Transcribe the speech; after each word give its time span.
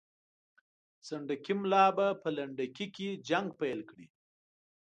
سنډکي 1.07 1.53
ملا 1.61 1.85
به 1.97 2.07
په 2.21 2.29
لنډکي 2.37 2.87
کې 2.95 3.09
جنګ 3.29 3.47
پیل 3.59 3.79
کړي. 3.89 4.07